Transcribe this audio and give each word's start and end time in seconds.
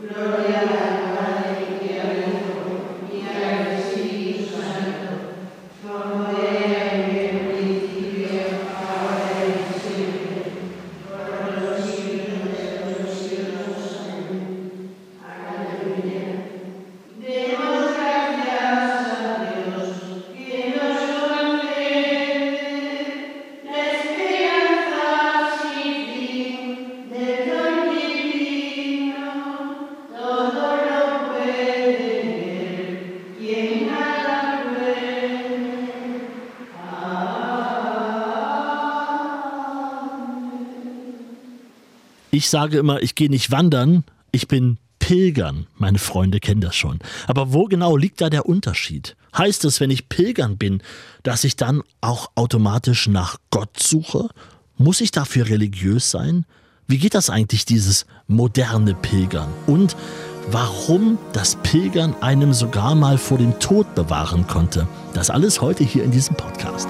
No. 0.00 0.39
Ich 42.30 42.48
sage 42.48 42.78
immer, 42.78 43.02
ich 43.02 43.14
gehe 43.14 43.30
nicht 43.30 43.50
wandern, 43.50 44.04
ich 44.30 44.46
bin 44.46 44.78
pilgern. 45.00 45.66
Meine 45.76 45.98
Freunde 45.98 46.38
kennen 46.38 46.60
das 46.60 46.76
schon. 46.76 47.00
Aber 47.26 47.52
wo 47.52 47.64
genau 47.64 47.96
liegt 47.96 48.20
da 48.20 48.30
der 48.30 48.46
Unterschied? 48.46 49.16
Heißt 49.36 49.64
es, 49.64 49.80
wenn 49.80 49.90
ich 49.90 50.08
pilgern 50.08 50.56
bin, 50.56 50.82
dass 51.24 51.42
ich 51.42 51.56
dann 51.56 51.82
auch 52.00 52.30
automatisch 52.36 53.08
nach 53.08 53.38
Gott 53.50 53.80
suche? 53.80 54.28
Muss 54.76 55.00
ich 55.00 55.10
dafür 55.10 55.48
religiös 55.48 56.10
sein? 56.10 56.46
Wie 56.86 56.98
geht 56.98 57.14
das 57.14 57.30
eigentlich, 57.30 57.64
dieses 57.64 58.06
moderne 58.28 58.94
Pilgern? 58.94 59.48
Und 59.66 59.96
warum 60.50 61.18
das 61.32 61.56
Pilgern 61.56 62.14
einem 62.20 62.52
sogar 62.52 62.94
mal 62.94 63.18
vor 63.18 63.38
dem 63.38 63.58
Tod 63.58 63.94
bewahren 63.94 64.46
konnte? 64.46 64.86
Das 65.14 65.30
alles 65.30 65.60
heute 65.60 65.84
hier 65.84 66.04
in 66.04 66.10
diesem 66.10 66.36
Podcast. 66.36 66.88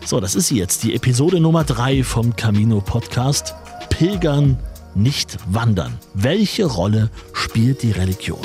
So, 0.04 0.20
das 0.20 0.34
ist 0.34 0.48
sie 0.48 0.58
jetzt, 0.58 0.84
die 0.84 0.94
Episode 0.94 1.40
Nummer 1.40 1.64
drei 1.64 2.04
vom 2.04 2.36
Camino 2.36 2.80
Podcast. 2.80 3.54
Pilgern, 3.90 4.58
nicht 4.94 5.36
wandern. 5.48 5.98
Welche 6.14 6.66
Rolle 6.66 7.10
spielt 7.32 7.82
die 7.82 7.90
Religion? 7.90 8.38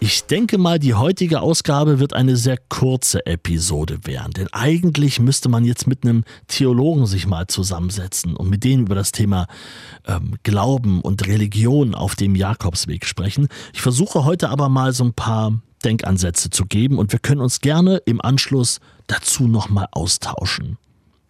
Ich 0.00 0.26
denke 0.26 0.58
mal, 0.58 0.78
die 0.78 0.94
heutige 0.94 1.40
Ausgabe 1.40 1.98
wird 1.98 2.12
eine 2.12 2.36
sehr 2.36 2.56
kurze 2.56 3.26
Episode 3.26 3.98
werden, 4.04 4.32
denn 4.32 4.46
eigentlich 4.52 5.18
müsste 5.18 5.48
man 5.48 5.64
jetzt 5.64 5.88
mit 5.88 6.04
einem 6.04 6.22
Theologen 6.46 7.06
sich 7.06 7.26
mal 7.26 7.48
zusammensetzen 7.48 8.36
und 8.36 8.48
mit 8.48 8.62
denen 8.62 8.84
über 8.84 8.94
das 8.94 9.10
Thema 9.10 9.48
ähm, 10.06 10.36
Glauben 10.44 11.00
und 11.00 11.26
Religion 11.26 11.96
auf 11.96 12.14
dem 12.14 12.36
Jakobsweg 12.36 13.06
sprechen. 13.06 13.48
Ich 13.72 13.82
versuche 13.82 14.24
heute 14.24 14.50
aber 14.50 14.68
mal 14.68 14.92
so 14.92 15.02
ein 15.02 15.14
paar 15.14 15.60
Denkansätze 15.84 16.50
zu 16.50 16.66
geben 16.66 16.96
und 16.96 17.10
wir 17.10 17.18
können 17.18 17.40
uns 17.40 17.60
gerne 17.60 17.96
im 18.06 18.20
Anschluss 18.20 18.78
dazu 19.08 19.48
nochmal 19.48 19.88
austauschen. 19.90 20.78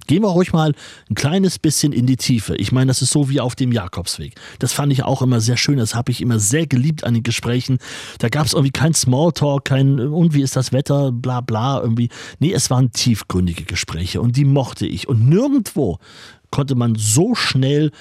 Gehen 0.08 0.22
wir 0.22 0.30
ruhig 0.30 0.54
mal 0.54 0.72
ein 1.10 1.14
kleines 1.14 1.58
bisschen 1.58 1.92
in 1.92 2.06
die 2.06 2.16
Tiefe. 2.16 2.56
Ich 2.56 2.72
meine, 2.72 2.88
das 2.88 3.02
ist 3.02 3.12
so 3.12 3.28
wie 3.28 3.40
auf 3.40 3.54
dem 3.54 3.72
Jakobsweg. 3.72 4.34
Das 4.58 4.72
fand 4.72 4.90
ich 4.90 5.04
auch 5.04 5.20
immer 5.20 5.40
sehr 5.40 5.58
schön. 5.58 5.76
Das 5.76 5.94
habe 5.94 6.10
ich 6.10 6.22
immer 6.22 6.38
sehr 6.38 6.66
geliebt 6.66 7.04
an 7.04 7.12
den 7.12 7.22
Gesprächen. 7.22 7.78
Da 8.18 8.30
gab 8.30 8.46
es 8.46 8.54
irgendwie 8.54 8.72
kein 8.72 8.94
Smalltalk, 8.94 9.66
kein 9.66 10.00
und 10.00 10.32
wie 10.32 10.40
ist 10.40 10.56
das 10.56 10.72
Wetter, 10.72 11.12
bla 11.12 11.42
bla 11.42 11.82
irgendwie. 11.82 12.08
Nee, 12.38 12.54
es 12.54 12.70
waren 12.70 12.90
tiefgründige 12.90 13.64
Gespräche 13.64 14.22
und 14.22 14.38
die 14.38 14.46
mochte 14.46 14.86
ich. 14.86 15.08
Und 15.08 15.28
nirgendwo 15.28 15.98
konnte 16.50 16.74
man 16.74 16.94
so 16.94 17.34
schnell 17.34 17.92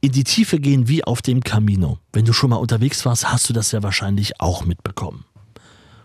in 0.00 0.12
die 0.12 0.24
Tiefe 0.24 0.60
gehen 0.60 0.86
wie 0.86 1.02
auf 1.02 1.22
dem 1.22 1.42
Camino. 1.42 1.98
Wenn 2.12 2.24
du 2.24 2.32
schon 2.32 2.50
mal 2.50 2.56
unterwegs 2.56 3.04
warst, 3.04 3.32
hast 3.32 3.48
du 3.48 3.52
das 3.52 3.72
ja 3.72 3.82
wahrscheinlich 3.82 4.40
auch 4.40 4.64
mitbekommen. 4.64 5.24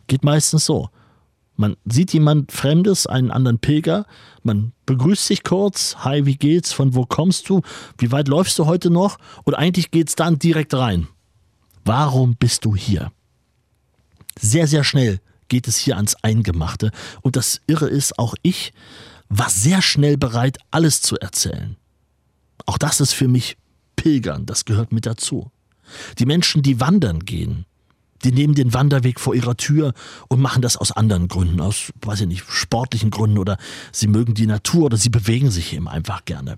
Geht 0.08 0.24
meistens 0.24 0.66
so. 0.66 0.90
Man 1.58 1.76
sieht 1.86 2.14
jemand 2.14 2.52
Fremdes, 2.52 3.08
einen 3.08 3.32
anderen 3.32 3.60
Pilger, 3.60 4.06
man 4.44 4.74
begrüßt 4.86 5.26
sich 5.26 5.44
kurz, 5.44 5.98
hi, 5.98 6.26
wie 6.26 6.38
geht's, 6.38 6.72
von 6.72 6.94
wo 6.94 7.06
kommst 7.06 7.50
du, 7.50 7.62
wie 7.98 8.12
weit 8.12 8.28
läufst 8.28 8.58
du 8.60 8.68
heute 8.68 8.90
noch? 8.92 9.18
Und 9.44 9.56
eigentlich 9.56 9.92
geht's 9.92 10.16
dann 10.16 10.40
direkt 10.40 10.74
rein. 10.76 11.08
Warum 11.84 12.36
bist 12.36 12.64
du 12.64 12.76
hier? 12.76 13.12
Sehr, 14.40 14.68
sehr 14.68 14.84
schnell 14.84 15.20
geht 15.48 15.68
es 15.68 15.78
hier 15.78 15.96
ans 15.96 16.16
Eingemachte. 16.22 16.92
Und 17.22 17.36
das 17.36 17.62
Irre 17.68 17.88
ist, 17.88 18.20
auch 18.20 18.36
ich 18.44 18.72
war 19.30 19.50
sehr 19.50 19.82
schnell 19.82 20.18
bereit, 20.18 20.60
alles 20.72 21.02
zu 21.02 21.18
erzählen. 21.18 21.76
Auch 22.66 22.78
das 22.78 23.02
ist 23.02 23.14
für 23.14 23.28
mich 23.28 23.58
Pilgern, 23.96 24.46
das 24.46 24.66
gehört 24.66 24.92
mit 24.92 25.06
dazu. 25.06 25.52
Die 26.20 26.26
Menschen, 26.26 26.62
die 26.62 26.80
wandern 26.80 27.22
gehen, 27.22 27.66
die 28.24 28.32
nehmen 28.32 28.56
den 28.56 28.74
Wanderweg 28.74 29.20
vor 29.20 29.36
ihrer 29.36 29.58
Tür 29.58 29.94
und 30.28 30.42
machen 30.42 30.62
das 30.62 30.78
aus 30.78 30.92
anderen 30.92 31.28
Gründen, 31.28 31.62
aus, 31.62 31.92
weiß 32.02 32.22
ich 32.22 32.28
nicht, 32.28 32.44
sportlichen 32.48 33.12
Gründen 33.12 33.38
oder 33.38 33.58
sie 33.92 34.08
mögen 34.08 34.34
die 34.34 34.48
Natur 34.48 34.86
oder 34.86 34.98
sie 34.98 35.10
bewegen 35.10 35.52
sich 35.52 35.74
eben 35.74 35.88
einfach 35.88 36.26
gerne. 36.26 36.58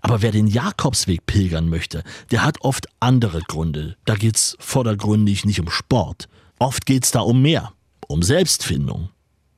Aber 0.00 0.22
wer 0.22 0.32
den 0.32 0.46
Jakobsweg 0.46 1.26
pilgern 1.26 1.68
möchte, 1.68 2.02
der 2.30 2.44
hat 2.44 2.60
oft 2.60 2.86
andere 3.00 3.40
Gründe. 3.48 3.96
Da 4.04 4.14
geht's 4.14 4.56
vordergründig 4.58 5.44
nicht 5.44 5.60
um 5.60 5.70
Sport. 5.70 6.28
Oft 6.58 6.86
geht's 6.86 7.10
da 7.10 7.20
um 7.20 7.42
mehr, 7.42 7.72
um 8.06 8.22
Selbstfindung, 8.22 9.08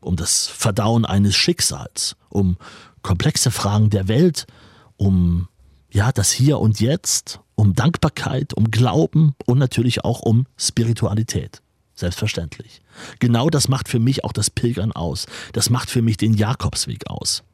um 0.01 0.17
das 0.17 0.47
Verdauen 0.47 1.05
eines 1.05 1.37
Schicksals, 1.37 2.17
um 2.29 2.57
komplexe 3.03 3.51
Fragen 3.51 3.91
der 3.91 4.09
Welt, 4.09 4.47
um 4.97 5.49
ja, 5.95 6.11
das 6.11 6.33
Hier 6.33 6.59
und 6.59 6.81
Jetzt, 6.81 7.41
um 7.55 7.75
Dankbarkeit, 7.75 8.53
um 8.53 8.73
Glauben 8.73 9.37
und 9.47 9.59
natürlich 9.59 10.05
auch 10.05 10.21
um 10.21 10.47
Spiritualität. 10.59 11.63
Selbstverständlich. 11.95 12.83
Genau 13.21 13.49
das 13.49 13.69
macht 13.69 13.89
für 13.89 14.01
mich 14.01 14.25
auch 14.25 14.33
das 14.33 14.51
Pilgern 14.51 14.91
aus. 14.91 15.27
Das 15.53 15.71
macht 15.71 15.89
für 15.89 16.03
mich 16.03 16.17
den 16.17 16.35
Jakobsweg 16.35 17.09
aus. 17.09 17.45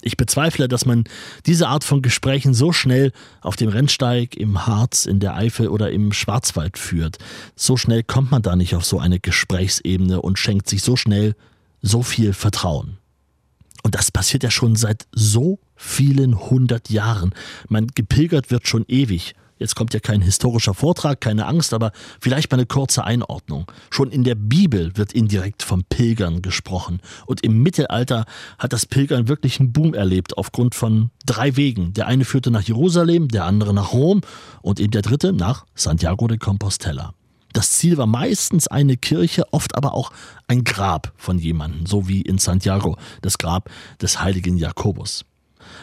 Ich 0.00 0.16
bezweifle, 0.16 0.68
dass 0.68 0.86
man 0.86 1.04
diese 1.44 1.66
Art 1.66 1.82
von 1.82 2.00
Gesprächen 2.00 2.54
so 2.54 2.72
schnell 2.72 3.10
auf 3.40 3.56
dem 3.56 3.68
Rennsteig, 3.68 4.36
im 4.36 4.64
Harz, 4.64 5.04
in 5.04 5.18
der 5.18 5.34
Eifel 5.34 5.66
oder 5.66 5.90
im 5.90 6.12
Schwarzwald 6.12 6.78
führt. 6.78 7.18
So 7.56 7.76
schnell 7.76 8.04
kommt 8.04 8.30
man 8.30 8.42
da 8.42 8.54
nicht 8.54 8.76
auf 8.76 8.84
so 8.84 9.00
eine 9.00 9.18
Gesprächsebene 9.18 10.22
und 10.22 10.38
schenkt 10.38 10.68
sich 10.68 10.82
so 10.82 10.94
schnell 10.94 11.34
so 11.82 12.04
viel 12.04 12.32
Vertrauen. 12.32 12.98
Und 13.82 13.94
das 13.94 14.10
passiert 14.10 14.42
ja 14.42 14.50
schon 14.50 14.76
seit 14.76 15.06
so 15.12 15.58
vielen 15.76 16.38
hundert 16.50 16.90
Jahren. 16.90 17.34
Man 17.68 17.86
gepilgert 17.94 18.50
wird 18.50 18.66
schon 18.66 18.84
ewig. 18.88 19.34
Jetzt 19.58 19.74
kommt 19.74 19.92
ja 19.92 20.00
kein 20.00 20.20
historischer 20.20 20.74
Vortrag, 20.74 21.20
keine 21.20 21.46
Angst, 21.46 21.74
aber 21.74 21.90
vielleicht 22.20 22.50
mal 22.50 22.58
eine 22.58 22.66
kurze 22.66 23.04
Einordnung. 23.04 23.70
Schon 23.90 24.10
in 24.10 24.22
der 24.22 24.36
Bibel 24.36 24.96
wird 24.96 25.12
indirekt 25.12 25.62
vom 25.62 25.84
Pilgern 25.84 26.42
gesprochen. 26.42 27.00
Und 27.26 27.42
im 27.42 27.62
Mittelalter 27.62 28.24
hat 28.58 28.72
das 28.72 28.86
Pilgern 28.86 29.26
wirklich 29.26 29.58
einen 29.58 29.72
Boom 29.72 29.94
erlebt 29.94 30.38
aufgrund 30.38 30.74
von 30.74 31.10
drei 31.26 31.56
Wegen. 31.56 31.92
Der 31.94 32.06
eine 32.06 32.24
führte 32.24 32.50
nach 32.50 32.62
Jerusalem, 32.62 33.28
der 33.28 33.44
andere 33.44 33.74
nach 33.74 33.92
Rom 33.92 34.20
und 34.62 34.78
eben 34.78 34.92
der 34.92 35.02
dritte 35.02 35.32
nach 35.32 35.66
Santiago 35.74 36.28
de 36.28 36.38
Compostela. 36.38 37.14
Das 37.52 37.70
Ziel 37.72 37.96
war 37.96 38.06
meistens 38.06 38.68
eine 38.68 38.96
Kirche, 38.96 39.44
oft 39.52 39.74
aber 39.74 39.94
auch 39.94 40.12
ein 40.46 40.64
Grab 40.64 41.12
von 41.16 41.38
jemandem, 41.38 41.86
so 41.86 42.08
wie 42.08 42.20
in 42.20 42.38
Santiago, 42.38 42.96
das 43.22 43.38
Grab 43.38 43.70
des 44.00 44.20
heiligen 44.20 44.56
Jakobus. 44.56 45.24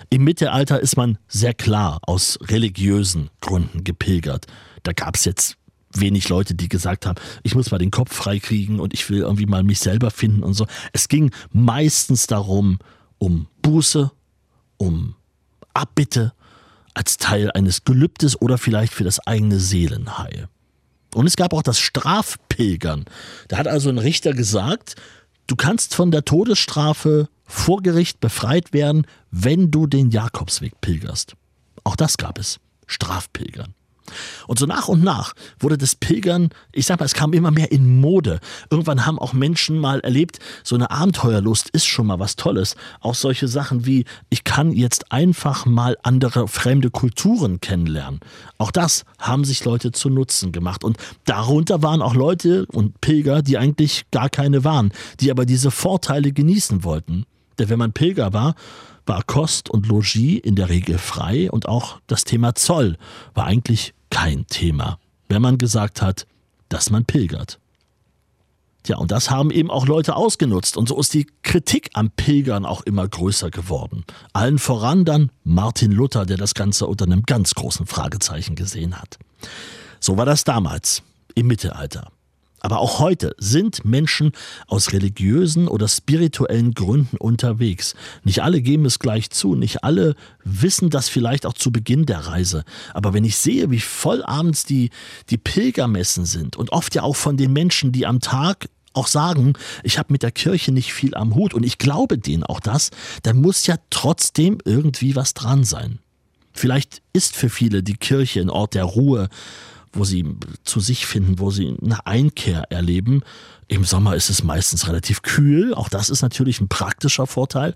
Im 0.10 0.24
Mittelalter 0.24 0.80
ist 0.80 0.98
man 0.98 1.18
sehr 1.28 1.54
klar 1.54 2.00
aus 2.04 2.40
religiösen 2.44 3.30
Gründen 3.42 3.84
gepilgert. 3.84 4.46
Da 4.84 4.94
gab 4.94 5.16
es 5.16 5.26
jetzt 5.26 5.58
wenig 5.94 6.30
Leute, 6.30 6.56
die 6.56 6.70
gesagt 6.70 7.06
haben, 7.06 7.20
ich 7.44 7.56
muss 7.56 7.72
mal 7.72 7.78
den 7.78 7.92
Kopf 7.92 8.14
freikriegen 8.14 8.80
und 8.80 8.94
ich 8.94 9.10
will 9.10 9.20
irgendwie 9.20 9.46
mal 9.46 9.64
mich 9.64 9.80
selber 9.80 10.12
finden 10.12 10.44
und 10.44 10.54
so. 10.54 10.68
Es 10.94 11.08
ging 11.08 11.32
meistens 11.52 12.28
darum, 12.28 12.80
um 13.18 13.48
Buße, 13.62 14.12
um 14.78 15.16
Abbitte, 15.74 16.34
als 16.94 17.18
Teil 17.18 17.52
eines 17.52 17.84
Gelübdes 17.84 18.42
oder 18.42 18.58
vielleicht 18.58 18.94
für 18.94 19.04
das 19.04 19.26
eigene 19.28 19.60
Seelenheil. 19.60 20.48
Und 21.16 21.28
es 21.28 21.38
gab 21.38 21.54
auch 21.54 21.64
das 21.64 21.80
Strafpilgern. 21.80 23.06
Da 23.48 23.58
hat 23.58 23.70
also 23.70 23.90
ein 23.90 24.00
Richter 24.00 24.34
gesagt, 24.34 24.96
du 25.48 25.56
kannst 25.56 25.96
von 25.96 26.12
der 26.12 26.26
Todesstrafe 26.26 27.30
vor 27.46 27.82
Gericht 27.82 28.20
befreit 28.20 28.74
werden, 28.74 29.08
wenn 29.32 29.72
du 29.72 29.88
den 29.88 30.10
Jakobsweg 30.10 30.82
pilgerst. 30.82 31.36
Auch 31.86 31.96
das 31.96 32.18
gab 32.18 32.38
es. 32.38 32.60
Strafpilgern. 32.86 33.74
Und 34.48 34.60
so 34.60 34.66
nach 34.66 34.88
und 34.88 35.04
nach 35.04 35.34
wurde 35.60 35.78
das 35.78 35.96
Pilgern, 35.96 36.50
ich 36.72 36.86
sag 36.86 37.00
mal, 37.00 37.06
es 37.06 37.13
kam 37.13 37.34
immer 37.34 37.52
mehr 37.52 37.72
in 37.72 38.00
Mode. 38.00 38.40
Irgendwann 38.69 39.06
haben 39.06 39.19
auch 39.19 39.34
Menschen 39.34 39.80
mal 39.80 40.00
erlebt, 40.00 40.40
so 40.63 40.75
eine 40.75 40.92
Abenteuerlust 40.92 41.69
ist 41.69 41.86
schon 41.86 42.07
mal 42.07 42.19
was 42.19 42.36
Tolles. 42.36 42.75
Auch 43.02 43.16
solche 43.16 43.48
Sachen 43.48 43.86
wie, 43.86 44.06
ich 44.30 44.44
kann 44.44 44.72
jetzt 44.72 45.12
einfach 45.12 45.66
mal 45.66 45.98
andere 46.04 46.48
fremde 46.48 46.90
Kulturen 46.90 47.62
kennenlernen. 47.62 48.19
Auch 48.57 48.72
das 48.72 49.04
haben 49.19 49.44
sich 49.44 49.63
Leute 49.66 49.92
zu 49.92 50.10
Nutzen 50.10 50.52
gemacht. 50.52 50.84
Und 50.84 50.98
darunter 51.25 51.81
waren 51.81 52.02
auch 52.02 52.16
Leute 52.16 52.66
und 52.68 53.02
Pilger, 53.02 53.42
die 53.42 53.57
eigentlich 53.57 54.06
gar 54.12 54.30
keine 54.30 54.63
waren, 54.63 54.92
die 55.19 55.31
aber 55.31 55.46
diese 55.46 55.72
Vorteile 55.72 56.31
genießen 56.31 56.84
wollten. 56.84 57.25
Denn 57.60 57.69
wenn 57.69 57.80
man 57.80 57.94
Pilger 57.94 58.34
war, 58.34 58.56
war 59.06 59.24
Kost 59.24 59.69
und 59.69 59.88
Logis 59.88 60.40
in 60.40 60.56
der 60.56 60.69
Regel 60.69 60.98
frei 60.98 61.50
und 61.52 61.68
auch 61.68 62.00
das 62.07 62.24
Thema 62.24 62.56
Zoll 62.56 62.98
war 63.34 63.46
eigentlich 63.46 63.94
kein 64.10 64.48
Thema, 64.48 65.00
wenn 65.30 65.42
man 65.42 65.57
gesagt 65.57 66.02
hat, 66.02 66.25
dass 66.69 66.90
man 66.90 67.06
pilgert. 67.06 67.60
Ja, 68.88 68.98
und 68.98 69.12
das 69.12 69.31
haben 69.31 69.50
eben 69.50 69.72
auch 69.72 69.88
Leute 69.88 70.16
ausgenutzt. 70.16 70.78
Und 70.78 70.90
so 70.90 71.00
ist 71.00 71.13
die 71.13 71.28
Kritik 71.42 71.90
am 71.94 72.12
Pilgern 72.12 72.66
auch 72.66 72.81
immer 72.81 73.07
größer 73.07 73.50
geworden. 73.50 74.06
Allen 74.34 74.60
voran 74.60 75.06
dann 75.06 75.31
Martin 75.44 75.92
Luther, 75.92 76.25
der 76.25 76.38
das 76.38 76.54
Ganze 76.54 76.86
unter 76.86 77.06
einem 77.06 77.24
ganz 77.24 77.56
großen 77.56 77.88
Fragezeichen 77.88 78.56
gesehen 78.56 79.00
hat. 79.02 79.18
So 80.00 80.18
war 80.18 80.25
das 80.25 80.44
damals, 80.44 81.02
im 81.34 81.48
Mittelalter. 81.48 82.12
Aber 82.66 82.80
auch 82.80 82.98
heute 82.98 83.36
sind 83.38 83.86
Menschen 83.86 84.32
aus 84.66 84.92
religiösen 84.92 85.68
oder 85.68 85.88
spirituellen 85.88 86.74
Gründen 86.74 87.16
unterwegs. 87.18 87.94
Nicht 88.24 88.42
alle 88.42 88.60
geben 88.60 88.86
es 88.86 88.98
gleich 88.98 89.30
zu, 89.30 89.54
nicht 89.54 89.84
alle 89.84 90.16
wissen 90.44 90.90
das 90.90 91.08
vielleicht 91.08 91.46
auch 91.46 91.54
zu 91.54 91.72
Beginn 91.72 92.08
der 92.08 92.22
Reise. 92.22 92.64
Aber 92.96 93.14
wenn 93.14 93.24
ich 93.24 93.38
sehe, 93.38 93.70
wie 93.70 93.80
voll 93.80 94.24
abends 94.24 94.64
die, 94.64 94.90
die 95.30 95.38
Pilgermessen 95.38 96.26
sind 96.26 96.56
und 96.56 96.72
oft 96.72 96.96
ja 96.96 97.04
auch 97.04 97.16
von 97.16 97.38
den 97.38 97.54
Menschen, 97.54 97.92
die 97.92 98.08
am 98.08 98.20
Tag 98.20 98.68
auch 98.94 99.06
sagen, 99.06 99.54
ich 99.84 100.00
habe 100.00 100.12
mit 100.12 100.24
der 100.24 100.32
Kirche 100.32 100.72
nicht 100.72 100.92
viel 100.92 101.14
am 101.14 101.36
Hut 101.36 101.54
und 101.54 101.64
ich 101.64 101.78
glaube 101.78 102.18
denen 102.18 102.44
auch 102.44 102.60
das, 102.60 102.90
dann 103.22 103.42
muss 103.42 103.68
ja 103.68 103.76
trotzdem 103.92 104.58
irgendwie 104.66 105.16
was 105.16 105.36
dran 105.36 105.66
sein. 105.66 106.00
Vielleicht 106.52 107.04
ist 107.14 107.36
für 107.36 107.50
viele 107.50 107.84
die 107.84 107.98
Kirche 107.98 108.42
ein 108.42 108.50
Ort 108.50 108.74
der 108.74 108.86
Ruhe, 108.86 109.30
wo 109.95 110.03
sie 110.03 110.25
zu 110.63 110.80
sich 110.80 111.06
finden, 111.06 111.39
wo 111.39 111.51
sie 111.51 111.75
eine 111.81 112.06
Einkehr 112.06 112.71
erleben. 112.71 113.21
Im 113.68 113.83
Sommer 113.83 114.15
ist 114.15 114.30
es 114.30 114.44
meistens 114.44 114.88
relativ 114.88 115.21
kühl, 115.21 115.74
auch 115.74 115.89
das 115.89 116.09
ist 116.09 116.21
natürlich 116.21 116.62
ein 116.62 116.68
praktischer 116.68 117.25
Vorteil, 117.25 117.74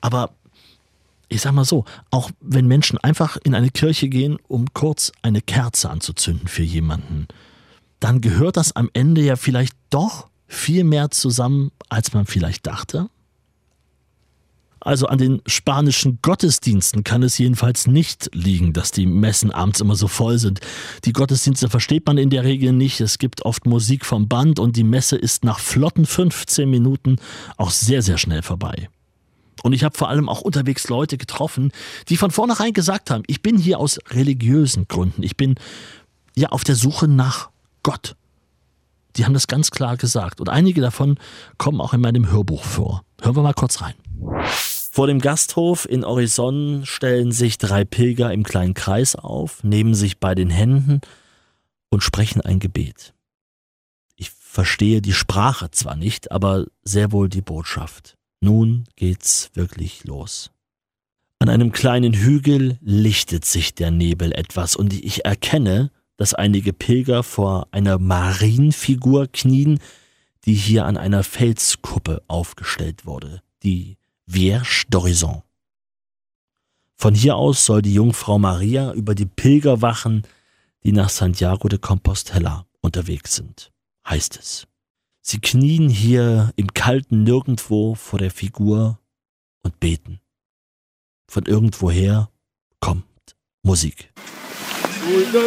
aber 0.00 0.32
ich 1.30 1.40
sag 1.40 1.52
mal 1.52 1.64
so, 1.64 1.84
auch 2.10 2.30
wenn 2.40 2.66
Menschen 2.66 2.98
einfach 2.98 3.38
in 3.44 3.54
eine 3.54 3.70
Kirche 3.70 4.08
gehen, 4.08 4.38
um 4.48 4.74
kurz 4.74 5.12
eine 5.22 5.40
Kerze 5.40 5.88
anzuzünden 5.88 6.48
für 6.48 6.64
jemanden, 6.64 7.28
dann 8.00 8.20
gehört 8.20 8.56
das 8.56 8.74
am 8.74 8.90
Ende 8.92 9.22
ja 9.22 9.36
vielleicht 9.36 9.76
doch 9.90 10.28
viel 10.48 10.82
mehr 10.82 11.10
zusammen, 11.10 11.70
als 11.88 12.12
man 12.12 12.26
vielleicht 12.26 12.66
dachte. 12.66 13.08
Also 14.80 15.06
an 15.06 15.18
den 15.18 15.42
spanischen 15.46 16.18
Gottesdiensten 16.22 17.04
kann 17.04 17.22
es 17.22 17.36
jedenfalls 17.36 17.86
nicht 17.86 18.30
liegen, 18.32 18.72
dass 18.72 18.92
die 18.92 19.06
Messen 19.06 19.50
abends 19.50 19.80
immer 19.80 19.94
so 19.94 20.08
voll 20.08 20.38
sind. 20.38 20.60
Die 21.04 21.12
Gottesdienste 21.12 21.68
versteht 21.68 22.06
man 22.06 22.16
in 22.16 22.30
der 22.30 22.44
Regel 22.44 22.72
nicht. 22.72 23.00
Es 23.00 23.18
gibt 23.18 23.44
oft 23.44 23.66
Musik 23.66 24.06
vom 24.06 24.26
Band 24.26 24.58
und 24.58 24.76
die 24.76 24.84
Messe 24.84 25.16
ist 25.16 25.44
nach 25.44 25.58
flotten 25.58 26.06
15 26.06 26.68
Minuten 26.68 27.16
auch 27.58 27.70
sehr, 27.70 28.00
sehr 28.00 28.16
schnell 28.16 28.42
vorbei. 28.42 28.88
Und 29.62 29.74
ich 29.74 29.84
habe 29.84 29.96
vor 29.96 30.08
allem 30.08 30.30
auch 30.30 30.40
unterwegs 30.40 30.88
Leute 30.88 31.18
getroffen, 31.18 31.72
die 32.08 32.16
von 32.16 32.30
vornherein 32.30 32.72
gesagt 32.72 33.10
haben, 33.10 33.22
ich 33.26 33.42
bin 33.42 33.58
hier 33.58 33.78
aus 33.78 33.98
religiösen 34.08 34.88
Gründen. 34.88 35.22
Ich 35.22 35.36
bin 35.36 35.56
ja 36.34 36.48
auf 36.48 36.64
der 36.64 36.76
Suche 36.76 37.06
nach 37.06 37.50
Gott. 37.82 38.16
Die 39.16 39.26
haben 39.26 39.34
das 39.34 39.48
ganz 39.48 39.70
klar 39.70 39.98
gesagt. 39.98 40.40
Und 40.40 40.48
einige 40.48 40.80
davon 40.80 41.18
kommen 41.58 41.80
auch 41.82 41.92
in 41.92 42.00
meinem 42.00 42.30
Hörbuch 42.30 42.64
vor. 42.64 43.04
Hören 43.20 43.36
wir 43.36 43.42
mal 43.42 43.52
kurz 43.52 43.82
rein. 43.82 43.94
Vor 44.92 45.06
dem 45.06 45.20
Gasthof 45.20 45.88
in 45.88 46.04
Horizon 46.04 46.82
stellen 46.84 47.30
sich 47.30 47.58
drei 47.58 47.84
Pilger 47.84 48.32
im 48.32 48.42
kleinen 48.42 48.74
Kreis 48.74 49.14
auf, 49.14 49.62
nehmen 49.62 49.94
sich 49.94 50.18
bei 50.18 50.34
den 50.34 50.50
Händen 50.50 51.00
und 51.90 52.02
sprechen 52.02 52.40
ein 52.40 52.58
Gebet. 52.58 53.14
Ich 54.16 54.30
verstehe 54.30 55.00
die 55.00 55.12
Sprache 55.12 55.70
zwar 55.70 55.94
nicht, 55.94 56.32
aber 56.32 56.66
sehr 56.82 57.12
wohl 57.12 57.28
die 57.28 57.40
Botschaft. 57.40 58.16
Nun 58.40 58.84
geht's 58.96 59.50
wirklich 59.54 60.02
los. 60.02 60.50
An 61.38 61.48
einem 61.48 61.70
kleinen 61.70 62.12
Hügel 62.12 62.76
lichtet 62.82 63.44
sich 63.44 63.76
der 63.76 63.92
Nebel 63.92 64.32
etwas 64.32 64.74
und 64.74 64.92
ich 64.92 65.24
erkenne, 65.24 65.92
dass 66.16 66.34
einige 66.34 66.72
Pilger 66.72 67.22
vor 67.22 67.68
einer 67.70 67.98
Marienfigur 68.00 69.28
knien, 69.28 69.78
die 70.46 70.54
hier 70.54 70.84
an 70.84 70.96
einer 70.96 71.22
Felskuppe 71.22 72.22
aufgestellt 72.26 73.06
wurde, 73.06 73.40
die 73.62 73.96
Vierge 74.32 74.86
d'Horizon. 74.88 75.42
Von 76.94 77.14
hier 77.14 77.34
aus 77.34 77.64
soll 77.64 77.82
die 77.82 77.94
Jungfrau 77.94 78.38
Maria 78.38 78.92
über 78.92 79.16
die 79.16 79.26
Pilger 79.26 79.82
wachen, 79.82 80.22
die 80.84 80.92
nach 80.92 81.08
Santiago 81.08 81.66
de 81.68 81.80
Compostela 81.80 82.64
unterwegs 82.80 83.34
sind, 83.34 83.72
heißt 84.06 84.38
es. 84.38 84.68
Sie 85.20 85.40
knien 85.40 85.88
hier 85.88 86.52
im 86.54 86.72
kalten 86.72 87.24
Nirgendwo 87.24 87.96
vor 87.96 88.20
der 88.20 88.30
Figur 88.30 89.00
und 89.62 89.80
beten. 89.80 90.20
Von 91.26 91.46
irgendwoher 91.46 92.30
kommt 92.78 93.04
Musik. 93.62 94.12
Cuida 95.02 95.40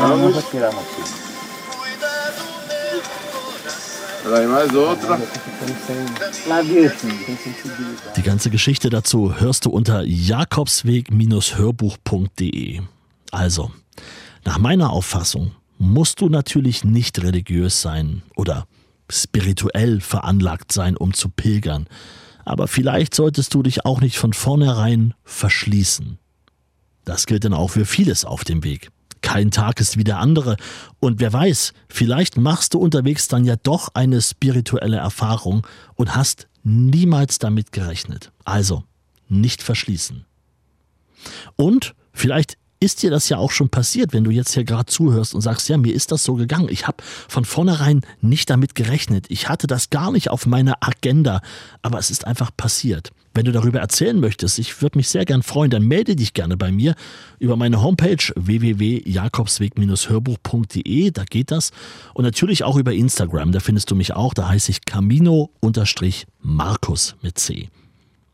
coração. 0.00 0.32
Die 8.16 8.22
ganze 8.22 8.50
Geschichte 8.50 8.90
dazu 8.90 9.40
hörst 9.40 9.64
du 9.64 9.70
unter 9.70 10.02
jakobsweg-hörbuch.de. 10.02 12.82
Also, 13.30 13.70
nach 14.44 14.58
meiner 14.58 14.90
Auffassung 14.90 15.52
musst 15.78 16.20
du 16.20 16.28
natürlich 16.28 16.84
nicht 16.84 17.22
religiös 17.22 17.80
sein 17.80 18.20
oder 18.36 18.66
spirituell 19.08 20.00
veranlagt 20.00 20.72
sein, 20.72 20.96
um 20.96 21.14
zu 21.14 21.28
pilgern. 21.30 21.86
Aber 22.44 22.66
vielleicht 22.68 23.14
solltest 23.14 23.54
du 23.54 23.62
dich 23.62 23.84
auch 23.84 24.00
nicht 24.00 24.18
von 24.18 24.32
vornherein 24.32 25.14
verschließen. 25.24 26.18
Das 27.04 27.26
gilt 27.26 27.44
dann 27.44 27.54
auch 27.54 27.68
für 27.68 27.86
vieles 27.86 28.24
auf 28.24 28.42
dem 28.44 28.64
Weg. 28.64 28.90
Kein 29.22 29.50
Tag 29.50 29.80
ist 29.80 29.96
wie 29.96 30.04
der 30.04 30.18
andere. 30.18 30.56
Und 30.98 31.20
wer 31.20 31.32
weiß, 31.32 31.72
vielleicht 31.88 32.36
machst 32.36 32.74
du 32.74 32.78
unterwegs 32.78 33.28
dann 33.28 33.44
ja 33.44 33.56
doch 33.56 33.90
eine 33.94 34.20
spirituelle 34.20 34.96
Erfahrung 34.96 35.66
und 35.94 36.14
hast 36.14 36.48
niemals 36.62 37.38
damit 37.38 37.72
gerechnet. 37.72 38.32
Also, 38.44 38.84
nicht 39.28 39.62
verschließen. 39.62 40.24
Und 41.56 41.94
vielleicht 42.12 42.56
ist 42.80 43.02
dir 43.02 43.10
das 43.10 43.28
ja 43.28 43.36
auch 43.36 43.50
schon 43.50 43.68
passiert, 43.68 44.14
wenn 44.14 44.24
du 44.24 44.30
jetzt 44.30 44.54
hier 44.54 44.64
gerade 44.64 44.86
zuhörst 44.86 45.34
und 45.34 45.42
sagst, 45.42 45.68
ja, 45.68 45.76
mir 45.76 45.94
ist 45.94 46.12
das 46.12 46.24
so 46.24 46.34
gegangen. 46.34 46.68
Ich 46.70 46.86
habe 46.86 47.04
von 47.28 47.44
vornherein 47.44 48.00
nicht 48.22 48.48
damit 48.48 48.74
gerechnet. 48.74 49.26
Ich 49.28 49.50
hatte 49.50 49.66
das 49.66 49.90
gar 49.90 50.10
nicht 50.10 50.30
auf 50.30 50.46
meiner 50.46 50.78
Agenda, 50.80 51.42
aber 51.82 51.98
es 51.98 52.10
ist 52.10 52.26
einfach 52.26 52.50
passiert. 52.56 53.10
Wenn 53.32 53.44
du 53.44 53.52
darüber 53.52 53.78
erzählen 53.78 54.18
möchtest, 54.18 54.58
ich 54.58 54.82
würde 54.82 54.98
mich 54.98 55.08
sehr 55.08 55.24
gern 55.24 55.44
freuen, 55.44 55.70
dann 55.70 55.84
melde 55.84 56.16
dich 56.16 56.34
gerne 56.34 56.56
bei 56.56 56.72
mir 56.72 56.96
über 57.38 57.54
meine 57.56 57.80
Homepage 57.80 58.32
www.jakobsweg-hörbuch.de, 58.34 61.12
da 61.12 61.22
geht 61.24 61.52
das. 61.52 61.70
Und 62.12 62.24
natürlich 62.24 62.64
auch 62.64 62.76
über 62.76 62.92
Instagram, 62.92 63.52
da 63.52 63.60
findest 63.60 63.88
du 63.90 63.94
mich 63.94 64.14
auch, 64.14 64.34
da 64.34 64.48
heiße 64.48 64.72
ich 64.72 64.84
Camino-Markus 64.84 67.14
mit 67.22 67.38
C. 67.38 67.68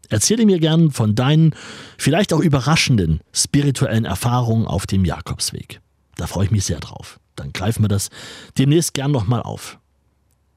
Erzähle 0.08 0.46
mir 0.46 0.60
gern 0.60 0.92
von 0.92 1.14
deinen, 1.14 1.54
vielleicht 1.98 2.32
auch 2.32 2.40
überraschenden 2.40 3.20
spirituellen 3.32 4.06
Erfahrungen 4.06 4.66
auf 4.66 4.86
dem 4.86 5.04
Jakobsweg. 5.04 5.82
Da 6.16 6.26
freue 6.26 6.46
ich 6.46 6.50
mich 6.50 6.64
sehr 6.64 6.80
drauf. 6.80 7.20
Dann 7.34 7.52
greifen 7.52 7.82
wir 7.82 7.88
das 7.88 8.08
demnächst 8.56 8.94
gern 8.94 9.10
nochmal 9.10 9.42
auf. 9.42 9.78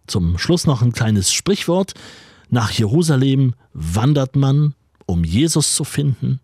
Zum 0.08 0.38
Schluss 0.38 0.66
noch 0.66 0.82
ein 0.82 0.94
kleines 0.94 1.34
Sprichwort. 1.34 1.94
Nach 2.50 2.72
Jerusalem 2.72 3.54
wandert 3.74 4.36
man, 4.36 4.74
um 5.06 5.24
Jesus 5.24 5.76
zu 5.76 5.84
finden. 5.84 6.40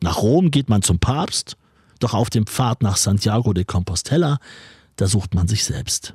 Nach 0.00 0.18
Rom 0.18 0.50
geht 0.50 0.68
man 0.68 0.82
zum 0.82 0.98
Papst, 0.98 1.56
doch 1.98 2.14
auf 2.14 2.30
dem 2.30 2.46
Pfad 2.46 2.82
nach 2.82 2.96
Santiago 2.96 3.52
de 3.52 3.64
Compostela, 3.64 4.38
da 4.96 5.06
sucht 5.06 5.34
man 5.34 5.48
sich 5.48 5.64
selbst. 5.64 6.14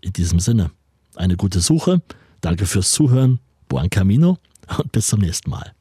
In 0.00 0.12
diesem 0.12 0.40
Sinne, 0.40 0.70
eine 1.14 1.36
gute 1.36 1.60
Suche. 1.60 2.02
Danke 2.40 2.66
fürs 2.66 2.90
Zuhören. 2.90 3.40
Buon 3.68 3.90
Camino 3.90 4.38
und 4.78 4.92
bis 4.92 5.08
zum 5.08 5.20
nächsten 5.20 5.50
Mal. 5.50 5.75